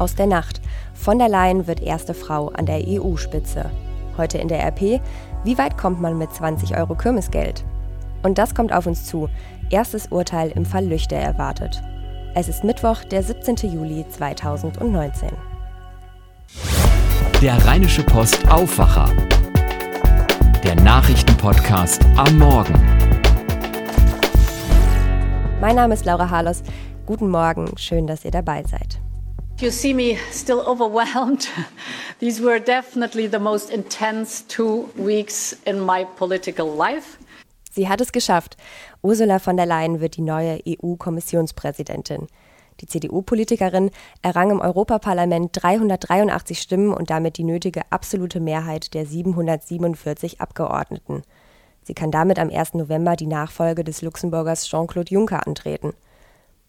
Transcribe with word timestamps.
Aus 0.00 0.14
der 0.14 0.26
Nacht. 0.26 0.62
Von 0.94 1.18
der 1.18 1.28
Leyen 1.28 1.66
wird 1.66 1.82
erste 1.82 2.14
Frau 2.14 2.48
an 2.48 2.64
der 2.64 2.80
EU-Spitze. 2.88 3.70
Heute 4.16 4.38
in 4.38 4.48
der 4.48 4.66
RP. 4.66 4.98
Wie 5.44 5.58
weit 5.58 5.76
kommt 5.76 6.00
man 6.00 6.16
mit 6.16 6.32
20 6.32 6.74
Euro 6.74 6.94
Kirmesgeld? 6.94 7.66
Und 8.22 8.38
das 8.38 8.54
kommt 8.54 8.72
auf 8.72 8.86
uns 8.86 9.04
zu. 9.04 9.28
Erstes 9.68 10.06
Urteil 10.06 10.52
im 10.52 10.64
Fall 10.64 10.86
Lüchter 10.86 11.16
erwartet. 11.16 11.82
Es 12.34 12.48
ist 12.48 12.64
Mittwoch, 12.64 13.04
der 13.04 13.22
17. 13.22 13.56
Juli 13.70 14.06
2019. 14.08 15.28
Der 17.42 17.62
Rheinische 17.66 18.02
Post 18.02 18.50
Aufwacher. 18.50 19.10
Der 20.64 20.76
Nachrichtenpodcast 20.76 22.06
am 22.16 22.38
Morgen. 22.38 22.74
Mein 25.60 25.76
Name 25.76 25.92
ist 25.92 26.06
Laura 26.06 26.30
Harlos. 26.30 26.62
Guten 27.04 27.28
Morgen, 27.28 27.76
schön, 27.76 28.06
dass 28.06 28.24
ihr 28.24 28.30
dabei 28.30 28.62
seid. 28.62 28.89
You 29.60 29.70
see 29.70 29.92
me 29.92 30.16
still 30.32 30.60
overwhelmed. 30.66 31.46
These 32.18 32.42
were 32.42 32.58
definitely 32.58 33.28
the 33.28 33.38
most 33.38 33.68
intense 33.68 34.42
two 34.48 34.88
weeks 34.96 35.54
in 35.66 35.80
my 35.80 36.06
political 36.16 36.66
life. 36.66 37.18
Sie 37.70 37.86
hat 37.86 38.00
es 38.00 38.12
geschafft. 38.12 38.56
Ursula 39.02 39.38
von 39.38 39.58
der 39.58 39.66
Leyen 39.66 40.00
wird 40.00 40.16
die 40.16 40.22
neue 40.22 40.60
EU-Kommissionspräsidentin. 40.66 42.26
Die 42.80 42.86
CDU-Politikerin 42.86 43.90
errang 44.22 44.50
im 44.50 44.60
Europaparlament 44.62 45.50
383 45.52 46.58
Stimmen 46.58 46.94
und 46.94 47.10
damit 47.10 47.36
die 47.36 47.44
nötige 47.44 47.82
absolute 47.90 48.40
Mehrheit 48.40 48.94
der 48.94 49.04
747 49.04 50.40
Abgeordneten. 50.40 51.22
Sie 51.82 51.92
kann 51.92 52.10
damit 52.10 52.38
am 52.38 52.48
1. 52.48 52.74
November 52.74 53.14
die 53.14 53.26
Nachfolge 53.26 53.84
des 53.84 54.00
Luxemburgers 54.00 54.68
Jean-Claude 54.70 55.12
Juncker 55.12 55.46
antreten. 55.46 55.92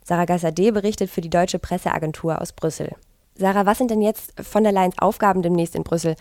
Sarah 0.03 0.25
Gassade 0.25 0.71
berichtet 0.71 1.09
für 1.09 1.21
die 1.21 1.29
Deutsche 1.29 1.59
Presseagentur 1.59 2.41
aus 2.41 2.53
Brüssel. 2.53 2.95
Sarah, 3.35 3.65
was 3.65 3.77
sind 3.77 3.91
denn 3.91 4.01
jetzt 4.01 4.33
von 4.41 4.63
der 4.63 4.71
Leyens 4.71 4.97
Aufgaben 4.99 5.41
demnächst 5.41 5.75
in 5.75 5.83
Brüssel? 5.83 6.15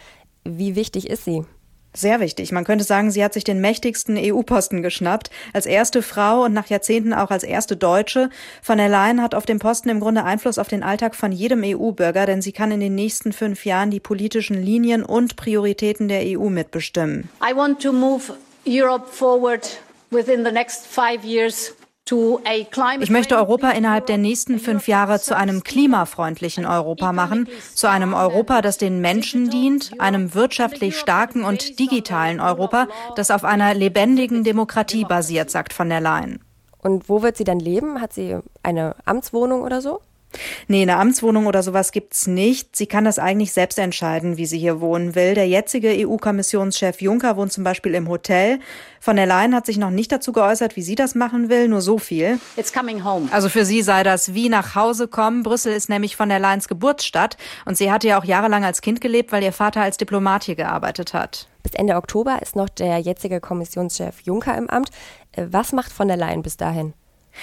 Wie 0.44 0.76
wichtig 0.76 1.08
ist 1.08 1.24
sie? 1.24 1.44
Sehr 1.92 2.20
wichtig. 2.20 2.52
Man 2.52 2.64
könnte 2.64 2.84
sagen, 2.84 3.10
sie 3.10 3.24
hat 3.24 3.32
sich 3.32 3.42
den 3.42 3.60
mächtigsten 3.60 4.16
EU-Posten 4.16 4.80
geschnappt. 4.80 5.30
Als 5.52 5.66
erste 5.66 6.02
Frau 6.02 6.44
und 6.44 6.52
nach 6.52 6.68
Jahrzehnten 6.68 7.12
auch 7.12 7.32
als 7.32 7.42
erste 7.42 7.76
Deutsche. 7.76 8.30
Von 8.62 8.78
der 8.78 8.88
Leyen 8.88 9.20
hat 9.20 9.34
auf 9.34 9.44
dem 9.44 9.58
Posten 9.58 9.88
im 9.88 9.98
Grunde 9.98 10.22
Einfluss 10.22 10.58
auf 10.58 10.68
den 10.68 10.84
Alltag 10.84 11.16
von 11.16 11.32
jedem 11.32 11.62
EU-Bürger, 11.64 12.26
denn 12.26 12.42
sie 12.42 12.52
kann 12.52 12.70
in 12.70 12.78
den 12.78 12.94
nächsten 12.94 13.32
fünf 13.32 13.64
Jahren 13.66 13.90
die 13.90 13.98
politischen 13.98 14.62
Linien 14.62 15.02
und 15.04 15.34
Prioritäten 15.34 16.06
der 16.06 16.22
EU 16.24 16.48
mitbestimmen. 16.48 17.28
I 17.42 17.56
want 17.56 17.82
to 17.82 17.92
move 17.92 18.34
Europe 18.64 19.08
forward 19.10 19.80
within 20.10 20.44
the 20.44 20.52
next 20.52 20.86
five 20.86 21.24
years 21.24 21.74
ich 23.00 23.10
möchte 23.10 23.36
Europa 23.36 23.70
innerhalb 23.70 24.06
der 24.06 24.18
nächsten 24.18 24.58
fünf 24.58 24.88
Jahre 24.88 25.20
zu 25.20 25.36
einem 25.36 25.62
klimafreundlichen 25.62 26.66
Europa 26.66 27.12
machen, 27.12 27.48
zu 27.74 27.88
einem 27.88 28.14
Europa, 28.14 28.62
das 28.62 28.78
den 28.78 29.00
Menschen 29.00 29.50
dient, 29.50 30.00
einem 30.00 30.34
wirtschaftlich 30.34 30.98
starken 30.98 31.44
und 31.44 31.78
digitalen 31.78 32.40
Europa, 32.40 32.88
das 33.16 33.30
auf 33.30 33.44
einer 33.44 33.74
lebendigen 33.74 34.44
Demokratie 34.44 35.04
basiert, 35.04 35.50
sagt 35.50 35.72
von 35.72 35.88
der 35.88 36.00
Leyen. 36.00 36.40
Und 36.78 37.08
wo 37.08 37.22
wird 37.22 37.36
sie 37.36 37.44
dann 37.44 37.60
leben? 37.60 38.00
Hat 38.00 38.12
sie 38.12 38.38
eine 38.62 38.96
Amtswohnung 39.04 39.62
oder 39.62 39.80
so? 39.82 40.00
Nee, 40.68 40.82
eine 40.82 40.96
Amtswohnung 40.96 41.46
oder 41.46 41.62
sowas 41.62 41.92
gibt's 41.92 42.26
nicht. 42.26 42.76
Sie 42.76 42.86
kann 42.86 43.04
das 43.04 43.18
eigentlich 43.18 43.52
selbst 43.52 43.78
entscheiden, 43.78 44.36
wie 44.36 44.46
sie 44.46 44.58
hier 44.58 44.80
wohnen 44.80 45.14
will. 45.14 45.34
Der 45.34 45.48
jetzige 45.48 45.88
EU-Kommissionschef 46.06 47.00
Juncker 47.00 47.36
wohnt 47.36 47.52
zum 47.52 47.64
Beispiel 47.64 47.94
im 47.94 48.08
Hotel. 48.08 48.60
Von 49.00 49.16
der 49.16 49.26
Leyen 49.26 49.54
hat 49.54 49.66
sich 49.66 49.78
noch 49.78 49.90
nicht 49.90 50.12
dazu 50.12 50.32
geäußert, 50.32 50.76
wie 50.76 50.82
sie 50.82 50.94
das 50.94 51.14
machen 51.14 51.48
will, 51.48 51.68
nur 51.68 51.80
so 51.80 51.98
viel. 51.98 52.38
It's 52.56 52.72
coming 52.72 53.04
home. 53.04 53.28
Also 53.32 53.48
für 53.48 53.64
sie 53.64 53.82
sei 53.82 54.02
das 54.02 54.34
wie 54.34 54.48
nach 54.48 54.74
Hause 54.74 55.08
kommen. 55.08 55.42
Brüssel 55.42 55.72
ist 55.72 55.88
nämlich 55.88 56.16
von 56.16 56.28
der 56.28 56.38
Leyens 56.38 56.68
Geburtsstadt 56.68 57.36
und 57.64 57.76
sie 57.76 57.90
hatte 57.90 58.08
ja 58.08 58.20
auch 58.20 58.24
jahrelang 58.24 58.64
als 58.64 58.82
Kind 58.82 59.00
gelebt, 59.00 59.32
weil 59.32 59.42
ihr 59.42 59.52
Vater 59.52 59.82
als 59.82 59.96
Diplomat 59.96 60.44
hier 60.44 60.56
gearbeitet 60.56 61.14
hat. 61.14 61.48
Bis 61.62 61.74
Ende 61.74 61.96
Oktober 61.96 62.40
ist 62.40 62.56
noch 62.56 62.68
der 62.68 62.98
jetzige 62.98 63.40
Kommissionschef 63.40 64.20
Juncker 64.20 64.56
im 64.56 64.70
Amt. 64.70 64.90
Äh, 65.32 65.46
was 65.50 65.72
macht 65.72 65.92
von 65.92 66.08
der 66.08 66.16
Leyen 66.16 66.42
bis 66.42 66.56
dahin? 66.56 66.94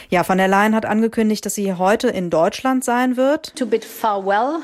Ja, 0.10 0.24
von 0.24 0.38
der 0.38 0.48
Leyen 0.48 0.76
hat 0.76 0.86
angekündigt, 0.86 1.46
dass 1.46 1.56
sie 1.56 1.74
heute 1.74 2.08
in 2.10 2.30
Deutschland 2.30 2.84
sein 2.84 3.18
wird. 3.18 3.56
To 3.56 3.66
bid 3.66 3.86
farewell 3.86 4.60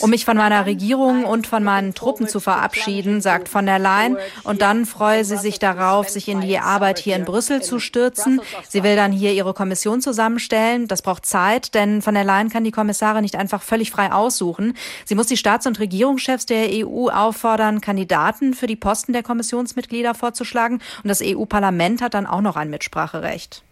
um 0.00 0.10
mich 0.10 0.24
von 0.24 0.36
meiner 0.36 0.66
Regierung 0.66 1.24
und 1.24 1.46
von 1.46 1.64
meinen 1.64 1.94
Truppen 1.94 2.28
zu 2.28 2.40
verabschieden, 2.40 3.20
sagt 3.20 3.48
von 3.48 3.66
der 3.66 3.78
Leyen. 3.78 4.16
Und 4.44 4.62
dann 4.62 4.86
freue 4.86 5.24
sie 5.24 5.36
sich 5.36 5.58
darauf, 5.58 6.08
sich 6.08 6.28
in 6.28 6.40
die 6.40 6.58
Arbeit 6.58 6.98
hier 6.98 7.16
in 7.16 7.24
Brüssel 7.24 7.62
zu 7.62 7.78
stürzen. 7.78 8.40
Sie 8.68 8.82
will 8.82 8.96
dann 8.96 9.12
hier 9.12 9.32
ihre 9.32 9.54
Kommission 9.54 10.00
zusammenstellen. 10.00 10.88
Das 10.88 11.02
braucht 11.02 11.26
Zeit, 11.26 11.74
denn 11.74 12.02
von 12.02 12.14
der 12.14 12.24
Leyen 12.24 12.48
kann 12.50 12.64
die 12.64 12.70
Kommissare 12.70 13.22
nicht 13.22 13.36
einfach 13.36 13.62
völlig 13.62 13.90
frei 13.90 14.12
aussuchen. 14.12 14.74
Sie 15.04 15.14
muss 15.14 15.26
die 15.26 15.36
Staats- 15.36 15.66
und 15.66 15.80
Regierungschefs 15.80 16.46
der 16.46 16.68
EU 16.70 17.08
auffordern, 17.08 17.80
Kandidaten 17.80 18.54
für 18.54 18.66
die 18.66 18.76
Posten 18.76 19.12
der 19.12 19.22
Kommissionsmitglieder 19.22 20.14
vorzuschlagen. 20.14 20.80
Und 21.02 21.08
das 21.08 21.20
EU-Parlament 21.22 22.02
hat 22.02 22.14
dann 22.14 22.26
auch 22.26 22.40
noch 22.40 22.56
ein 22.56 22.70
Mitspracherecht. 22.70 23.62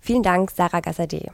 Vielen 0.00 0.22
Dank, 0.22 0.50
Sarah 0.50 0.80
Gassade. 0.80 1.32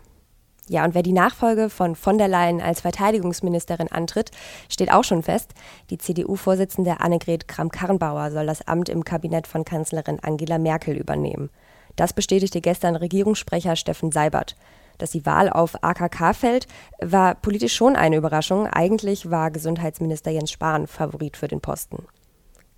Ja, 0.70 0.84
und 0.84 0.94
wer 0.94 1.03
die 1.03 1.12
Nachfolge 1.12 1.69
von 1.69 1.97
von 1.97 2.16
der 2.16 2.28
Leyen 2.28 2.60
als 2.60 2.82
Verteidigungsministerin 2.82 3.91
antritt, 3.91 4.31
steht 4.69 4.92
auch 4.92 5.03
schon 5.03 5.25
fest. 5.25 5.53
Die 5.91 5.98
CDU-Vorsitzende 5.98 7.00
Annegret 7.00 7.48
Kramp-Karrenbauer 7.48 8.31
soll 8.31 8.47
das 8.47 8.69
Amt 8.69 8.88
im 8.88 9.03
Kabinett 9.03 9.48
von 9.48 9.64
Kanzlerin 9.64 10.20
Angela 10.22 10.59
Merkel 10.59 10.97
übernehmen. 10.97 11.50
Das 11.97 12.12
bestätigte 12.12 12.60
gestern 12.60 12.94
Regierungssprecher 12.94 13.75
Steffen 13.75 14.12
Seibert. 14.12 14.54
Dass 14.98 15.10
die 15.10 15.26
Wahl 15.26 15.50
auf 15.50 15.82
AKK 15.82 16.34
fällt, 16.34 16.69
war 17.03 17.34
politisch 17.34 17.75
schon 17.75 17.97
eine 17.97 18.14
Überraschung. 18.14 18.69
Eigentlich 18.69 19.28
war 19.28 19.50
Gesundheitsminister 19.50 20.30
Jens 20.30 20.53
Spahn 20.53 20.86
Favorit 20.86 21.36
für 21.36 21.48
den 21.48 21.60
Posten. 21.60 22.06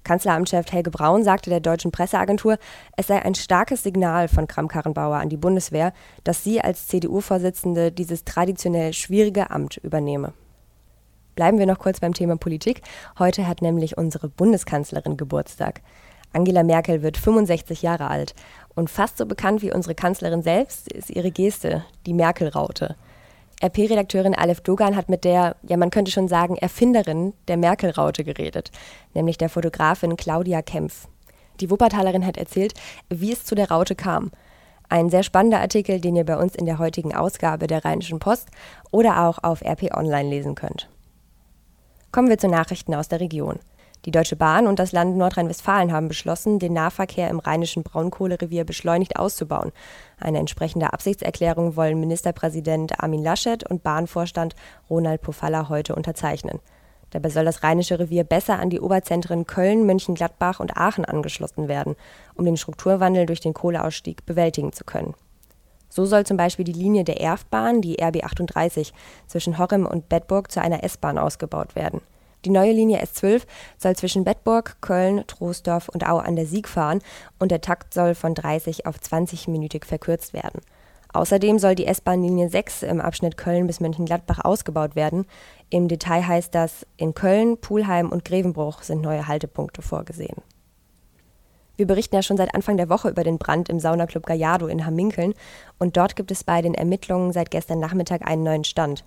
Kanzleramtschef 0.04 0.70
Helge 0.72 0.90
Braun 0.90 1.24
sagte 1.24 1.50
der 1.50 1.60
deutschen 1.60 1.92
Presseagentur, 1.92 2.58
es 2.96 3.06
sei 3.06 3.22
ein 3.22 3.34
starkes 3.34 3.82
Signal 3.82 4.28
von 4.28 4.46
Kram-Karrenbauer 4.46 5.16
an 5.16 5.28
die 5.28 5.36
Bundeswehr, 5.36 5.92
dass 6.24 6.42
sie 6.42 6.60
als 6.60 6.88
CDU-Vorsitzende 6.88 7.92
dieses 7.92 8.24
traditionell 8.24 8.92
schwierige 8.92 9.50
Amt 9.50 9.76
übernehme. 9.78 10.32
Bleiben 11.34 11.58
wir 11.58 11.66
noch 11.66 11.78
kurz 11.78 12.00
beim 12.00 12.12
Thema 12.12 12.36
Politik. 12.36 12.82
Heute 13.18 13.46
hat 13.46 13.62
nämlich 13.62 13.96
unsere 13.96 14.28
Bundeskanzlerin 14.28 15.16
Geburtstag. 15.16 15.80
Angela 16.32 16.62
Merkel 16.62 17.02
wird 17.02 17.16
65 17.16 17.82
Jahre 17.82 18.08
alt. 18.08 18.34
Und 18.74 18.90
fast 18.90 19.18
so 19.18 19.26
bekannt 19.26 19.62
wie 19.62 19.72
unsere 19.72 19.94
Kanzlerin 19.94 20.42
selbst 20.42 20.90
ist 20.92 21.10
ihre 21.10 21.30
Geste, 21.30 21.84
die 22.06 22.14
Merkel-Raute. 22.14 22.96
RP-Redakteurin 23.62 24.34
Aleph 24.34 24.60
Dogan 24.60 24.96
hat 24.96 25.08
mit 25.08 25.24
der, 25.24 25.56
ja 25.62 25.76
man 25.76 25.90
könnte 25.90 26.10
schon 26.10 26.26
sagen, 26.26 26.56
Erfinderin 26.56 27.32
der 27.46 27.56
Merkel-Raute 27.56 28.24
geredet, 28.24 28.72
nämlich 29.14 29.38
der 29.38 29.48
Fotografin 29.48 30.16
Claudia 30.16 30.62
Kempf. 30.62 31.06
Die 31.60 31.70
Wuppertalerin 31.70 32.26
hat 32.26 32.36
erzählt, 32.36 32.74
wie 33.08 33.32
es 33.32 33.44
zu 33.44 33.54
der 33.54 33.70
Raute 33.70 33.94
kam. 33.94 34.32
Ein 34.88 35.10
sehr 35.10 35.22
spannender 35.22 35.60
Artikel, 35.60 36.00
den 36.00 36.16
ihr 36.16 36.24
bei 36.24 36.36
uns 36.36 36.56
in 36.56 36.66
der 36.66 36.78
heutigen 36.78 37.14
Ausgabe 37.14 37.68
der 37.68 37.84
Rheinischen 37.84 38.18
Post 38.18 38.48
oder 38.90 39.26
auch 39.26 39.38
auf 39.42 39.62
RP 39.62 39.94
Online 39.94 40.28
lesen 40.28 40.54
könnt. 40.54 40.88
Kommen 42.10 42.28
wir 42.28 42.38
zu 42.38 42.48
Nachrichten 42.48 42.94
aus 42.94 43.08
der 43.08 43.20
Region. 43.20 43.58
Die 44.04 44.10
Deutsche 44.10 44.34
Bahn 44.34 44.66
und 44.66 44.80
das 44.80 44.90
Land 44.90 45.16
Nordrhein-Westfalen 45.16 45.92
haben 45.92 46.08
beschlossen, 46.08 46.58
den 46.58 46.72
Nahverkehr 46.72 47.30
im 47.30 47.38
rheinischen 47.38 47.84
Braunkohlerevier 47.84 48.64
beschleunigt 48.64 49.16
auszubauen. 49.16 49.70
Eine 50.18 50.38
entsprechende 50.38 50.92
Absichtserklärung 50.92 51.76
wollen 51.76 52.00
Ministerpräsident 52.00 53.00
Armin 53.00 53.22
Laschet 53.22 53.68
und 53.70 53.84
Bahnvorstand 53.84 54.56
Ronald 54.90 55.22
Pofalla 55.22 55.68
heute 55.68 55.94
unterzeichnen. 55.94 56.58
Dabei 57.10 57.28
soll 57.28 57.44
das 57.44 57.62
rheinische 57.62 58.00
Revier 58.00 58.24
besser 58.24 58.58
an 58.58 58.70
die 58.70 58.80
Oberzentren 58.80 59.46
Köln, 59.46 59.86
Mönchengladbach 59.86 60.58
und 60.58 60.76
Aachen 60.76 61.04
angeschlossen 61.04 61.68
werden, 61.68 61.94
um 62.34 62.44
den 62.44 62.56
Strukturwandel 62.56 63.26
durch 63.26 63.40
den 63.40 63.54
Kohleausstieg 63.54 64.26
bewältigen 64.26 64.72
zu 64.72 64.82
können. 64.82 65.14
So 65.88 66.06
soll 66.06 66.26
zum 66.26 66.38
Beispiel 66.38 66.64
die 66.64 66.72
Linie 66.72 67.04
der 67.04 67.20
Erftbahn, 67.20 67.82
die 67.82 68.02
RB 68.02 68.24
38, 68.24 68.92
zwischen 69.28 69.58
Horrem 69.58 69.86
und 69.86 70.08
Bedburg 70.08 70.50
zu 70.50 70.60
einer 70.60 70.82
S-Bahn 70.82 71.18
ausgebaut 71.18 71.76
werden. 71.76 72.00
Die 72.44 72.50
neue 72.50 72.72
Linie 72.72 73.02
S12 73.02 73.42
soll 73.78 73.94
zwischen 73.96 74.24
Bedburg, 74.24 74.76
Köln, 74.80 75.24
Troisdorf 75.26 75.88
und 75.88 76.08
Au 76.08 76.18
an 76.18 76.36
der 76.36 76.46
Sieg 76.46 76.68
fahren 76.68 77.00
und 77.38 77.50
der 77.50 77.60
Takt 77.60 77.94
soll 77.94 78.14
von 78.14 78.34
30 78.34 78.86
auf 78.86 78.96
20-minütig 78.96 79.84
verkürzt 79.84 80.32
werden. 80.32 80.60
Außerdem 81.12 81.58
soll 81.58 81.74
die 81.74 81.86
S-Bahn-Linie 81.86 82.48
6 82.48 82.84
im 82.84 83.00
Abschnitt 83.00 83.36
Köln 83.36 83.66
bis 83.66 83.80
Mönchengladbach 83.80 84.44
ausgebaut 84.44 84.96
werden. 84.96 85.26
Im 85.68 85.86
Detail 85.86 86.26
heißt 86.26 86.54
das, 86.54 86.86
in 86.96 87.14
Köln, 87.14 87.58
Pulheim 87.58 88.10
und 88.10 88.24
Grevenbruch 88.24 88.82
sind 88.82 89.02
neue 89.02 89.28
Haltepunkte 89.28 89.82
vorgesehen. 89.82 90.36
Wir 91.76 91.86
berichten 91.86 92.14
ja 92.14 92.22
schon 92.22 92.36
seit 92.36 92.54
Anfang 92.54 92.76
der 92.76 92.90
Woche 92.90 93.08
über 93.08 93.24
den 93.24 93.38
Brand 93.38 93.68
im 93.70 93.80
Saunaclub 93.80 94.26
Gallardo 94.26 94.66
in 94.66 94.84
Hamminkeln 94.84 95.32
und 95.78 95.96
dort 95.96 96.16
gibt 96.16 96.30
es 96.30 96.44
bei 96.44 96.60
den 96.60 96.74
Ermittlungen 96.74 97.32
seit 97.32 97.50
gestern 97.50 97.80
Nachmittag 97.80 98.28
einen 98.28 98.42
neuen 98.42 98.64
Stand. 98.64 99.04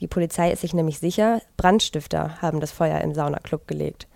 Die 0.00 0.08
Polizei 0.08 0.50
ist 0.50 0.62
sich 0.62 0.74
nämlich 0.74 0.98
sicher, 0.98 1.40
Brandstifter 1.56 2.42
haben 2.42 2.60
das 2.60 2.72
Feuer 2.72 3.00
im 3.00 3.14
Saunaclub 3.14 3.68
gelegt. 3.68 4.08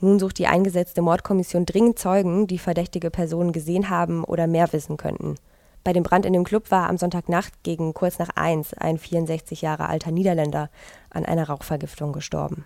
Nun 0.00 0.18
sucht 0.18 0.38
die 0.38 0.48
eingesetzte 0.48 1.00
Mordkommission 1.00 1.64
dringend 1.64 1.98
Zeugen, 1.98 2.46
die 2.48 2.58
verdächtige 2.58 3.10
Personen 3.10 3.52
gesehen 3.52 3.88
haben 3.88 4.24
oder 4.24 4.46
mehr 4.46 4.72
wissen 4.72 4.96
könnten. 4.96 5.36
Bei 5.84 5.92
dem 5.92 6.02
Brand 6.02 6.26
in 6.26 6.32
dem 6.32 6.44
Club 6.44 6.70
war 6.70 6.88
am 6.88 6.98
Sonntagnacht 6.98 7.62
gegen 7.62 7.94
kurz 7.94 8.18
nach 8.18 8.30
eins 8.34 8.74
ein 8.74 8.98
64 8.98 9.62
Jahre 9.62 9.88
alter 9.88 10.10
Niederländer 10.10 10.70
an 11.10 11.24
einer 11.24 11.48
Rauchvergiftung 11.48 12.12
gestorben. 12.12 12.64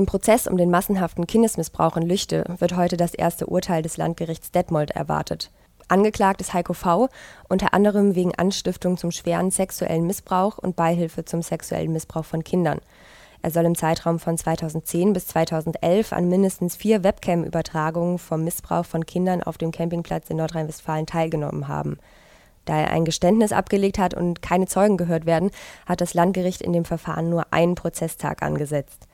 Im 0.00 0.06
Prozess 0.06 0.46
um 0.46 0.56
den 0.56 0.70
massenhaften 0.70 1.26
Kindesmissbrauch 1.26 1.94
in 1.98 2.08
Lüchte 2.08 2.44
wird 2.56 2.74
heute 2.74 2.96
das 2.96 3.12
erste 3.12 3.44
Urteil 3.44 3.82
des 3.82 3.98
Landgerichts 3.98 4.50
Detmold 4.50 4.92
erwartet. 4.92 5.50
Angeklagt 5.88 6.40
ist 6.40 6.54
Heiko 6.54 6.72
V. 6.72 7.10
unter 7.50 7.74
anderem 7.74 8.14
wegen 8.14 8.34
Anstiftung 8.34 8.96
zum 8.96 9.10
schweren 9.10 9.50
sexuellen 9.50 10.06
Missbrauch 10.06 10.56
und 10.56 10.74
Beihilfe 10.74 11.26
zum 11.26 11.42
sexuellen 11.42 11.92
Missbrauch 11.92 12.24
von 12.24 12.42
Kindern. 12.42 12.80
Er 13.42 13.50
soll 13.50 13.66
im 13.66 13.74
Zeitraum 13.74 14.18
von 14.18 14.38
2010 14.38 15.12
bis 15.12 15.26
2011 15.26 16.14
an 16.14 16.30
mindestens 16.30 16.76
vier 16.76 17.04
Webcam-Übertragungen 17.04 18.18
vom 18.18 18.42
Missbrauch 18.42 18.86
von 18.86 19.04
Kindern 19.04 19.42
auf 19.42 19.58
dem 19.58 19.70
Campingplatz 19.70 20.30
in 20.30 20.38
Nordrhein-Westfalen 20.38 21.04
teilgenommen 21.04 21.68
haben. 21.68 21.98
Da 22.64 22.78
er 22.78 22.90
ein 22.90 23.04
Geständnis 23.04 23.52
abgelegt 23.52 23.98
hat 23.98 24.14
und 24.14 24.40
keine 24.40 24.64
Zeugen 24.64 24.96
gehört 24.96 25.26
werden, 25.26 25.50
hat 25.84 26.00
das 26.00 26.14
Landgericht 26.14 26.62
in 26.62 26.72
dem 26.72 26.86
Verfahren 26.86 27.28
nur 27.28 27.52
einen 27.52 27.74
Prozesstag 27.74 28.40
angesetzt. 28.42 29.09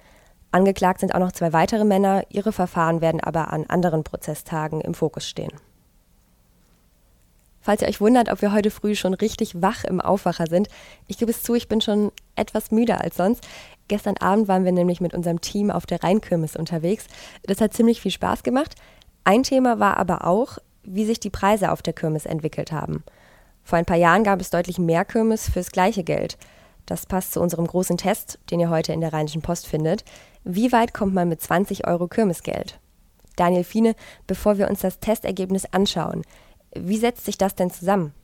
Angeklagt 0.52 1.00
sind 1.00 1.14
auch 1.14 1.20
noch 1.20 1.32
zwei 1.32 1.52
weitere 1.52 1.84
Männer, 1.84 2.24
ihre 2.30 2.52
Verfahren 2.52 3.00
werden 3.00 3.20
aber 3.20 3.52
an 3.52 3.66
anderen 3.66 4.04
Prozesstagen 4.04 4.80
im 4.80 4.94
Fokus 4.94 5.28
stehen. 5.28 5.52
Falls 7.66 7.82
ihr 7.82 7.88
euch 7.88 8.00
wundert, 8.00 8.30
ob 8.30 8.42
wir 8.42 8.52
heute 8.52 8.70
früh 8.70 8.94
schon 8.94 9.12
richtig 9.12 9.60
wach 9.60 9.82
im 9.82 10.00
Aufwacher 10.00 10.46
sind, 10.46 10.68
ich 11.08 11.18
gebe 11.18 11.32
es 11.32 11.42
zu, 11.42 11.54
ich 11.54 11.66
bin 11.66 11.80
schon 11.80 12.12
etwas 12.36 12.70
müder 12.70 13.00
als 13.00 13.16
sonst. 13.16 13.46
Gestern 13.88 14.16
Abend 14.18 14.46
waren 14.46 14.64
wir 14.64 14.70
nämlich 14.70 15.00
mit 15.00 15.14
unserem 15.14 15.40
Team 15.40 15.72
auf 15.72 15.84
der 15.84 16.00
Rheinkirmes 16.02 16.54
unterwegs. 16.54 17.06
Das 17.42 17.60
hat 17.60 17.74
ziemlich 17.74 18.00
viel 18.00 18.12
Spaß 18.12 18.44
gemacht. 18.44 18.76
Ein 19.24 19.42
Thema 19.42 19.80
war 19.80 19.96
aber 19.96 20.28
auch, 20.28 20.58
wie 20.84 21.04
sich 21.04 21.18
die 21.18 21.30
Preise 21.30 21.72
auf 21.72 21.82
der 21.82 21.92
Kirmes 21.92 22.24
entwickelt 22.24 22.70
haben. 22.70 23.02
Vor 23.64 23.78
ein 23.78 23.84
paar 23.84 23.96
Jahren 23.96 24.22
gab 24.22 24.40
es 24.40 24.50
deutlich 24.50 24.78
mehr 24.78 25.04
Kirmes 25.04 25.50
fürs 25.50 25.72
gleiche 25.72 26.04
Geld. 26.04 26.38
Das 26.86 27.06
passt 27.06 27.32
zu 27.32 27.40
unserem 27.40 27.66
großen 27.66 27.96
Test, 27.96 28.38
den 28.50 28.60
ihr 28.60 28.70
heute 28.70 28.92
in 28.92 29.00
der 29.00 29.12
Rheinischen 29.12 29.42
Post 29.42 29.66
findet. 29.66 30.04
Wie 30.44 30.72
weit 30.72 30.94
kommt 30.94 31.14
man 31.14 31.28
mit 31.28 31.40
20 31.40 31.86
Euro 31.86 32.06
Kirmesgeld? 32.06 32.78
Daniel 33.34 33.64
Fiene, 33.64 33.94
bevor 34.26 34.56
wir 34.56 34.68
uns 34.68 34.80
das 34.80 35.00
Testergebnis 35.00 35.66
anschauen, 35.66 36.22
wie 36.74 36.96
setzt 36.96 37.24
sich 37.24 37.36
das 37.36 37.54
denn 37.54 37.70
zusammen? 37.70 38.14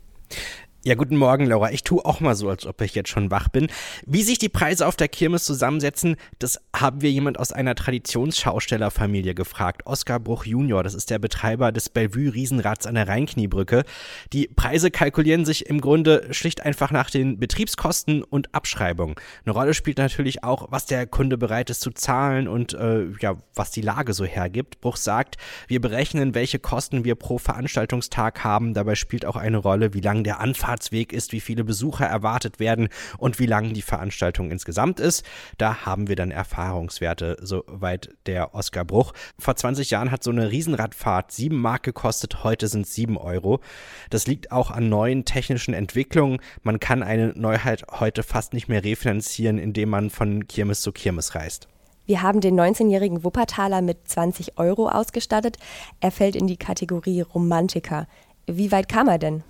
Ja, 0.85 0.97
guten 0.97 1.17
Morgen, 1.17 1.47
Laura. 1.47 1.71
Ich 1.71 1.85
tue 1.85 2.05
auch 2.05 2.19
mal 2.19 2.35
so, 2.35 2.49
als 2.49 2.67
ob 2.67 2.81
ich 2.81 2.97
jetzt 2.97 3.09
schon 3.09 3.31
wach 3.31 3.47
bin. 3.47 3.69
Wie 4.05 4.25
sich 4.25 4.39
die 4.39 4.49
Preise 4.49 4.85
auf 4.85 4.97
der 4.97 5.07
Kirmes 5.07 5.45
zusammensetzen, 5.45 6.17
das 6.41 6.59
haben 6.75 7.03
wir 7.03 7.13
jemand 7.13 7.39
aus 7.39 7.53
einer 7.53 7.77
Traditionsschaustellerfamilie 7.77 9.37
gefragt. 9.37 9.83
Oskar 9.85 10.19
Bruch 10.19 10.45
Junior, 10.45 10.83
das 10.83 10.95
ist 10.95 11.11
der 11.11 11.21
Betreiber 11.21 11.71
des 11.71 11.89
Bellevue 11.89 12.35
Riesenrads 12.35 12.89
an 12.89 12.97
der 12.97 13.07
Rheinkniebrücke. 13.07 13.85
Die 14.33 14.49
Preise 14.49 14.91
kalkulieren 14.91 15.45
sich 15.45 15.67
im 15.67 15.81
Grunde 15.81 16.27
schlicht 16.33 16.63
einfach 16.63 16.91
nach 16.91 17.11
den 17.11 17.39
Betriebskosten 17.39 18.25
und 18.25 18.53
Abschreibungen. 18.53 19.15
Eine 19.45 19.55
Rolle 19.55 19.75
spielt 19.75 19.99
natürlich 19.99 20.43
auch, 20.43 20.67
was 20.73 20.87
der 20.87 21.07
Kunde 21.07 21.39
bereit 21.39 21.71
ist 21.71 21.81
zu 21.81 21.93
zahlen 21.93 22.49
und 22.49 22.75
äh, 22.75 23.05
ja, 23.21 23.37
was 23.55 23.71
die 23.71 23.83
Lage 23.83 24.15
so 24.15 24.25
hergibt. 24.25 24.81
Bruch 24.81 24.97
sagt, 24.97 25.37
wir 25.69 25.81
berechnen, 25.81 26.35
welche 26.35 26.59
Kosten 26.59 27.05
wir 27.05 27.15
pro 27.15 27.39
Veranstaltungstag 27.39 28.43
haben. 28.43 28.75
Dabei 28.75 28.97
spielt 28.97 29.25
auch 29.25 29.37
eine 29.37 29.59
Rolle, 29.59 29.95
wie 29.95 30.01
lang 30.01 30.25
der 30.25 30.41
Anfang 30.41 30.72
Anfahrtsweg 30.73 31.13
ist, 31.13 31.33
wie 31.33 31.41
viele 31.41 31.65
Besucher 31.65 32.07
erwartet 32.07 32.59
werden 32.59 32.89
und 33.19 33.39
wie 33.39 33.47
lang 33.47 33.75
die 33.75 33.83
Veranstaltung 33.83 34.51
insgesamt 34.51 35.01
ist. 35.01 35.25
Da 35.59 35.85
haben 35.85 36.09
wir 36.09 36.17
dann 36.17 36.31
Erfahrungswerte, 36.31 37.37
soweit 37.43 38.09
der 38.27 38.55
Oskar 38.55 38.85
Bruch. 38.85 39.13
Vor 39.39 39.55
20 39.55 39.91
Jahren 39.91 40.11
hat 40.11 40.25
so 40.25 40.31
eine 40.31 40.51
Riesenradfahrt 40.51 41.31
7 41.31 41.57
Mark 41.57 41.83
gekostet, 41.83 42.43
heute 42.43 42.69
sind 42.69 42.87
es 42.87 42.95
7 42.95 43.19
Euro. 43.19 43.61
Das 44.09 44.27
liegt 44.27 44.51
auch 44.51 44.71
an 44.71 44.89
neuen 44.89 45.27
technischen 45.27 45.75
Entwicklungen. 45.75 46.41
Man 46.63 46.81
kann 46.81 47.03
eine 47.03 47.29
Neuheit 47.37 47.85
heute 47.91 48.23
fast 48.23 48.55
nicht 48.55 48.69
mehr 48.69 48.83
refinanzieren, 48.83 49.59
indem 49.59 49.91
man 49.91 50.09
von 50.09 50.47
Kirmes 50.47 50.81
zu 50.81 50.93
Kirmes 50.93 51.35
reist. 51.35 51.69
Wir 52.07 52.23
haben 52.23 52.41
den 52.41 52.59
19-jährigen 52.59 53.23
Wuppertaler 53.25 53.83
mit 53.83 54.09
20 54.09 54.59
Euro 54.59 54.89
ausgestattet. 54.89 55.59
Er 56.01 56.11
fällt 56.11 56.35
in 56.35 56.47
die 56.47 56.57
Kategorie 56.57 57.21
Romantiker. 57.21 58.09
Wie 58.47 58.73
weit 58.73 58.89
kam 58.89 59.09
er 59.09 59.19
denn? 59.19 59.45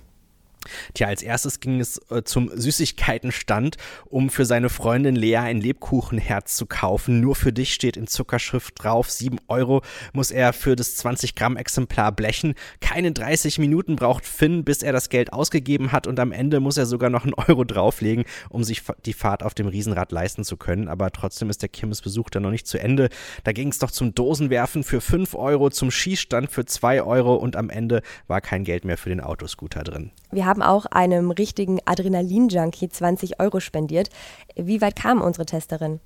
Tja, 0.93 1.07
als 1.07 1.21
erstes 1.21 1.59
ging 1.59 1.79
es 1.79 1.99
äh, 2.09 2.23
zum 2.23 2.51
Süßigkeitenstand, 2.53 3.77
um 4.05 4.29
für 4.29 4.45
seine 4.45 4.69
Freundin 4.69 5.15
Lea 5.15 5.37
ein 5.37 5.61
Lebkuchenherz 5.61 6.55
zu 6.55 6.65
kaufen. 6.65 7.19
Nur 7.19 7.35
für 7.35 7.53
dich 7.53 7.73
steht 7.73 7.97
in 7.97 8.07
Zuckerschrift 8.07 8.83
drauf. 8.83 9.11
7 9.11 9.37
Euro 9.47 9.81
muss 10.13 10.31
er 10.31 10.53
für 10.53 10.75
das 10.75 10.97
20 10.97 11.35
Gramm 11.35 11.57
Exemplar 11.57 12.11
blechen. 12.11 12.55
Keine 12.81 13.11
30 13.11 13.59
Minuten 13.59 13.95
braucht 13.95 14.25
Finn, 14.25 14.63
bis 14.63 14.83
er 14.83 14.93
das 14.93 15.09
Geld 15.09 15.33
ausgegeben 15.33 15.91
hat 15.91 16.07
und 16.07 16.19
am 16.19 16.31
Ende 16.31 16.59
muss 16.59 16.77
er 16.77 16.85
sogar 16.85 17.09
noch 17.09 17.23
einen 17.23 17.33
Euro 17.33 17.63
drauflegen, 17.63 18.25
um 18.49 18.63
sich 18.63 18.81
die 19.05 19.13
Fahrt 19.13 19.43
auf 19.43 19.53
dem 19.53 19.67
Riesenrad 19.67 20.11
leisten 20.11 20.43
zu 20.43 20.57
können. 20.57 20.87
Aber 20.87 21.11
trotzdem 21.11 21.49
ist 21.49 21.61
der 21.61 21.69
Kirmesbesuch 21.69 22.29
dann 22.29 22.43
noch 22.43 22.51
nicht 22.51 22.67
zu 22.67 22.79
Ende. 22.79 23.09
Da 23.43 23.51
ging 23.51 23.69
es 23.69 23.79
doch 23.79 23.91
zum 23.91 24.13
Dosenwerfen 24.13 24.83
für 24.83 25.01
5 25.01 25.35
Euro, 25.35 25.69
zum 25.69 25.91
Schießstand 25.91 26.51
für 26.51 26.65
2 26.65 27.03
Euro 27.03 27.35
und 27.35 27.55
am 27.55 27.69
Ende 27.69 28.01
war 28.27 28.41
kein 28.41 28.63
Geld 28.63 28.85
mehr 28.85 28.97
für 28.97 29.09
den 29.09 29.21
Autoscooter 29.21 29.83
drin. 29.83 30.11
Wir 30.31 30.45
haben 30.45 30.52
auch 30.61 30.85
einem 30.85 31.31
richtigen 31.31 31.79
Adrenalin-Junkie 31.85 32.89
20 32.89 33.39
Euro 33.39 33.59
spendiert. 33.59 34.09
Wie 34.55 34.81
weit 34.81 34.95
kam 34.95 35.21
unsere 35.21 35.45
Testerin? 35.45 35.99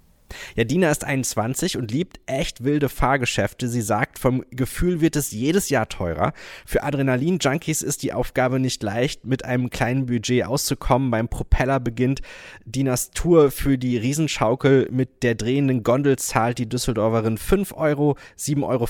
Ja, 0.55 0.63
Dina 0.63 0.89
ist 0.89 1.03
21 1.03 1.77
und 1.77 1.91
liebt 1.91 2.19
echt 2.25 2.63
wilde 2.63 2.89
Fahrgeschäfte. 2.89 3.67
Sie 3.67 3.81
sagt, 3.81 4.19
vom 4.19 4.44
Gefühl 4.51 5.01
wird 5.01 5.15
es 5.15 5.31
jedes 5.31 5.69
Jahr 5.69 5.88
teurer. 5.88 6.33
Für 6.65 6.83
Adrenalin-Junkies 6.83 7.81
ist 7.81 8.03
die 8.03 8.13
Aufgabe 8.13 8.59
nicht 8.59 8.83
leicht, 8.83 9.25
mit 9.25 9.45
einem 9.45 9.69
kleinen 9.69 10.05
Budget 10.07 10.45
auszukommen. 10.45 11.11
Beim 11.11 11.29
Propeller 11.29 11.79
beginnt 11.79 12.21
Dinas 12.65 13.11
Tour 13.11 13.51
für 13.51 13.77
die 13.77 13.97
Riesenschaukel. 13.97 14.89
Mit 14.91 15.23
der 15.23 15.35
drehenden 15.35 15.83
Gondel 15.83 16.17
zahlt 16.17 16.57
die 16.57 16.69
Düsseldorferin 16.69 17.38
5 17.38 17.73
Euro, 17.73 18.17
7,50 18.38 18.63
Euro 18.63 18.88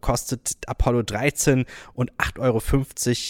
kostet 0.00 0.56
Apollo 0.66 1.02
13 1.04 1.64
und 1.94 2.12
8,50 2.14 2.38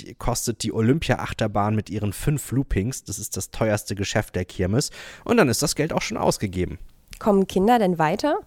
Euro 0.06 0.14
kostet 0.19 0.62
die 0.62 0.73
Olympia-Achterbahn 0.73 1.75
mit 1.75 1.90
ihren 1.90 2.12
fünf 2.12 2.50
Loopings. 2.52 3.05
Das 3.05 3.19
ist 3.19 3.37
das 3.37 3.50
teuerste 3.50 3.94
Geschäft 3.94 4.34
der 4.34 4.44
Kirmes. 4.44 4.90
Und 5.25 5.37
dann 5.37 5.49
ist 5.49 5.62
das 5.62 5.75
Geld 5.75 5.93
auch 5.93 6.02
schon 6.02 6.17
ausgegeben. 6.17 6.79
Kommen 7.19 7.46
Kinder 7.46 7.79
denn 7.79 7.99
weiter? 7.99 8.40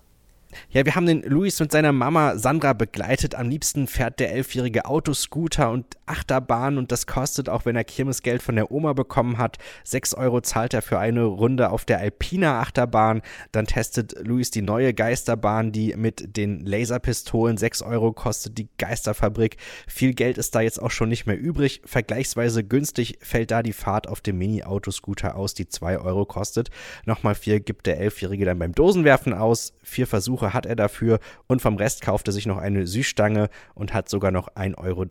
Ja, 0.69 0.85
wir 0.85 0.95
haben 0.95 1.05
den 1.05 1.21
Luis 1.23 1.59
mit 1.59 1.71
seiner 1.71 1.91
Mama 1.91 2.37
Sandra 2.37 2.73
begleitet. 2.73 3.35
Am 3.35 3.49
liebsten 3.49 3.87
fährt 3.87 4.19
der 4.19 4.31
elfjährige 4.31 4.85
Autoscooter 4.85 5.71
und 5.71 5.85
Achterbahn 6.05 6.77
und 6.77 6.91
das 6.91 7.07
kostet, 7.07 7.49
auch 7.49 7.65
wenn 7.65 7.75
er 7.75 7.83
Kirmesgeld 7.83 8.43
von 8.43 8.55
der 8.55 8.71
Oma 8.71 8.93
bekommen 8.93 9.37
hat, 9.37 9.57
6 9.83 10.13
Euro 10.15 10.41
zahlt 10.41 10.73
er 10.73 10.81
für 10.81 10.99
eine 10.99 11.23
Runde 11.23 11.69
auf 11.69 11.85
der 11.85 11.99
Alpina 11.99 12.59
Achterbahn. 12.59 13.21
Dann 13.51 13.65
testet 13.65 14.15
Luis 14.25 14.51
die 14.51 14.61
neue 14.61 14.93
Geisterbahn, 14.93 15.71
die 15.71 15.95
mit 15.95 16.37
den 16.37 16.65
Laserpistolen 16.65 17.57
6 17.57 17.81
Euro 17.81 18.13
kostet, 18.13 18.57
die 18.57 18.69
Geisterfabrik. 18.77 19.57
Viel 19.87 20.13
Geld 20.13 20.37
ist 20.37 20.55
da 20.55 20.61
jetzt 20.61 20.81
auch 20.81 20.91
schon 20.91 21.09
nicht 21.09 21.25
mehr 21.25 21.39
übrig. 21.39 21.81
Vergleichsweise 21.85 22.63
günstig 22.63 23.17
fällt 23.21 23.51
da 23.51 23.63
die 23.63 23.73
Fahrt 23.73 24.07
auf 24.07 24.21
dem 24.21 24.37
Mini-Autoscooter 24.37 25.35
aus, 25.35 25.53
die 25.53 25.67
2 25.67 25.99
Euro 25.99 26.25
kostet. 26.25 26.69
Nochmal 27.05 27.35
4 27.35 27.59
gibt 27.59 27.87
der 27.87 27.99
Elfjährige 27.99 28.45
dann 28.45 28.59
beim 28.59 28.73
Dosenwerfen 28.73 29.33
aus. 29.33 29.73
Vier 29.81 30.07
Versuche 30.07 30.44
Versuche 30.45 30.53
hat 30.53 30.65
er 30.65 30.75
dafür 30.75 31.19
und 31.47 31.61
vom 31.61 31.75
Rest 31.75 32.01
kauft 32.01 32.27
er 32.27 32.33
sich 32.33 32.45
noch 32.45 32.57
eine 32.57 32.87
Süßstange 32.87 33.49
und 33.73 33.93
hat 33.93 34.09
sogar 34.09 34.31
noch 34.31 34.49
1,30 34.49 34.77
Euro 34.77 35.05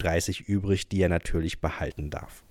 übrig, 0.46 0.88
die 0.88 1.02
er 1.02 1.08
natürlich 1.08 1.60
behalten 1.60 2.10
darf. 2.10 2.42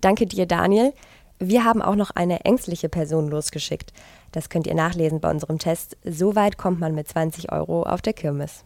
Danke 0.00 0.26
dir, 0.26 0.46
Daniel. 0.46 0.92
Wir 1.40 1.64
haben 1.64 1.82
auch 1.82 1.94
noch 1.94 2.10
eine 2.10 2.44
ängstliche 2.44 2.88
Person 2.88 3.28
losgeschickt. 3.28 3.92
Das 4.32 4.48
könnt 4.48 4.66
ihr 4.66 4.74
nachlesen 4.74 5.20
bei 5.20 5.30
unserem 5.30 5.58
Test. 5.58 5.96
So 6.04 6.34
weit 6.34 6.58
kommt 6.58 6.80
man 6.80 6.94
mit 6.94 7.08
20 7.08 7.52
Euro 7.52 7.82
auf 7.82 8.02
der 8.02 8.12
Kirmes. 8.12 8.64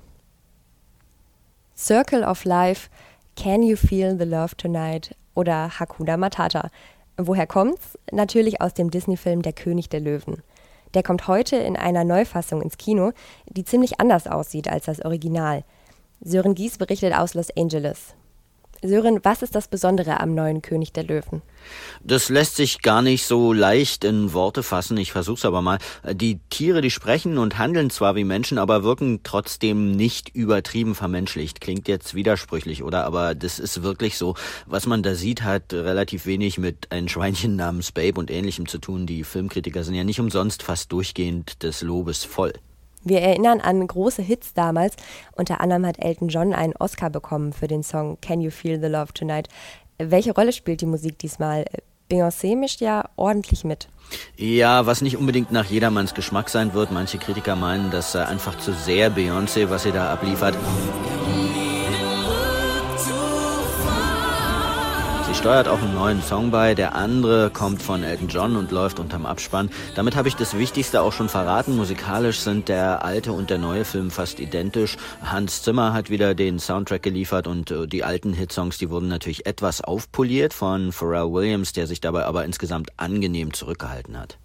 Circle 1.76 2.24
of 2.24 2.44
Life, 2.44 2.88
Can 3.36 3.62
You 3.62 3.76
Feel 3.76 4.16
the 4.18 4.24
Love 4.24 4.56
Tonight 4.56 5.14
oder 5.34 5.78
Hakuna 5.78 6.16
Matata. 6.16 6.70
Woher 7.18 7.46
kommt's? 7.46 7.98
Natürlich 8.10 8.60
aus 8.60 8.74
dem 8.74 8.90
Disney-Film 8.90 9.42
Der 9.42 9.52
König 9.52 9.88
der 9.88 10.00
Löwen. 10.00 10.42
Der 10.94 11.02
kommt 11.02 11.26
heute 11.28 11.56
in 11.56 11.76
einer 11.76 12.04
Neufassung 12.04 12.62
ins 12.62 12.78
Kino, 12.78 13.12
die 13.48 13.64
ziemlich 13.64 14.00
anders 14.00 14.26
aussieht 14.26 14.68
als 14.68 14.86
das 14.86 15.04
Original. 15.04 15.64
Sören 16.20 16.54
Gies 16.54 16.78
berichtet 16.78 17.14
aus 17.14 17.34
Los 17.34 17.48
Angeles. 17.56 18.14
Sören, 18.84 19.20
was 19.22 19.42
ist 19.42 19.54
das 19.54 19.68
Besondere 19.68 20.18
am 20.18 20.34
neuen 20.34 20.60
König 20.60 20.92
der 20.92 21.04
Löwen? 21.04 21.40
Das 22.02 22.28
lässt 22.28 22.56
sich 22.56 22.82
gar 22.82 23.00
nicht 23.00 23.24
so 23.24 23.52
leicht 23.52 24.02
in 24.02 24.32
Worte 24.32 24.64
fassen. 24.64 24.96
Ich 24.96 25.12
versuch's 25.12 25.44
aber 25.44 25.62
mal. 25.62 25.78
Die 26.12 26.40
Tiere, 26.50 26.80
die 26.80 26.90
sprechen 26.90 27.38
und 27.38 27.58
handeln 27.58 27.90
zwar 27.90 28.16
wie 28.16 28.24
Menschen, 28.24 28.58
aber 28.58 28.82
wirken 28.82 29.20
trotzdem 29.22 29.92
nicht 29.92 30.30
übertrieben 30.30 30.96
vermenschlicht. 30.96 31.60
Klingt 31.60 31.86
jetzt 31.86 32.14
widersprüchlich, 32.14 32.82
oder? 32.82 33.04
Aber 33.04 33.36
das 33.36 33.60
ist 33.60 33.84
wirklich 33.84 34.18
so. 34.18 34.34
Was 34.66 34.86
man 34.86 35.04
da 35.04 35.14
sieht, 35.14 35.42
hat 35.42 35.72
relativ 35.72 36.26
wenig 36.26 36.58
mit 36.58 36.90
einem 36.90 37.08
Schweinchen 37.08 37.54
namens 37.54 37.92
Babe 37.92 38.18
und 38.18 38.30
ähnlichem 38.30 38.66
zu 38.66 38.78
tun. 38.78 39.06
Die 39.06 39.22
Filmkritiker 39.22 39.84
sind 39.84 39.94
ja 39.94 40.04
nicht 40.04 40.18
umsonst 40.18 40.64
fast 40.64 40.90
durchgehend 40.90 41.62
des 41.62 41.82
Lobes 41.82 42.24
voll. 42.24 42.52
Wir 43.04 43.20
erinnern 43.20 43.60
an 43.60 43.86
große 43.86 44.22
Hits 44.22 44.54
damals. 44.54 44.96
Unter 45.36 45.60
anderem 45.60 45.86
hat 45.86 45.98
Elton 45.98 46.28
John 46.28 46.52
einen 46.52 46.74
Oscar 46.78 47.10
bekommen 47.10 47.52
für 47.52 47.68
den 47.68 47.82
Song 47.82 48.18
Can 48.20 48.40
You 48.40 48.50
Feel 48.50 48.80
the 48.80 48.86
Love 48.86 49.12
Tonight. 49.12 49.48
Welche 49.98 50.34
Rolle 50.34 50.52
spielt 50.52 50.80
die 50.80 50.86
Musik 50.86 51.18
diesmal? 51.18 51.64
Beyoncé 52.10 52.56
mischt 52.56 52.80
ja 52.80 53.08
ordentlich 53.16 53.64
mit. 53.64 53.88
Ja, 54.36 54.86
was 54.86 55.00
nicht 55.00 55.16
unbedingt 55.16 55.50
nach 55.50 55.66
jedermanns 55.66 56.14
Geschmack 56.14 56.50
sein 56.50 56.74
wird. 56.74 56.92
Manche 56.92 57.18
Kritiker 57.18 57.56
meinen, 57.56 57.90
das 57.90 58.12
sei 58.12 58.24
einfach 58.24 58.58
zu 58.58 58.72
sehr 58.72 59.10
Beyoncé, 59.10 59.70
was 59.70 59.84
sie 59.84 59.92
da 59.92 60.12
abliefert. 60.12 60.54
Sie 65.32 65.38
steuert 65.38 65.66
auch 65.66 65.80
einen 65.80 65.94
neuen 65.94 66.20
Song 66.20 66.50
bei, 66.50 66.74
der 66.74 66.94
andere 66.94 67.48
kommt 67.48 67.80
von 67.80 68.02
Elton 68.02 68.28
John 68.28 68.54
und 68.54 68.70
läuft 68.70 69.00
unterm 69.00 69.24
Abspann. 69.24 69.70
Damit 69.94 70.14
habe 70.14 70.28
ich 70.28 70.36
das 70.36 70.58
Wichtigste 70.58 71.00
auch 71.00 71.14
schon 71.14 71.30
verraten. 71.30 71.74
Musikalisch 71.74 72.40
sind 72.40 72.68
der 72.68 73.02
alte 73.02 73.32
und 73.32 73.48
der 73.48 73.56
neue 73.56 73.86
Film 73.86 74.10
fast 74.10 74.40
identisch. 74.40 74.98
Hans 75.22 75.62
Zimmer 75.62 75.94
hat 75.94 76.10
wieder 76.10 76.34
den 76.34 76.58
Soundtrack 76.58 77.02
geliefert 77.02 77.46
und 77.46 77.70
äh, 77.70 77.86
die 77.86 78.04
alten 78.04 78.34
Hitsongs, 78.34 78.76
die 78.76 78.90
wurden 78.90 79.08
natürlich 79.08 79.46
etwas 79.46 79.80
aufpoliert 79.80 80.52
von 80.52 80.92
Pharrell 80.92 81.32
Williams, 81.32 81.72
der 81.72 81.86
sich 81.86 82.02
dabei 82.02 82.26
aber 82.26 82.44
insgesamt 82.44 82.90
angenehm 82.98 83.54
zurückgehalten 83.54 84.20
hat. 84.20 84.36